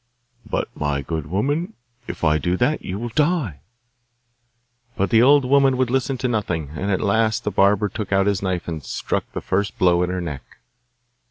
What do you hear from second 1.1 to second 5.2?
woman, if I do that you will die!' But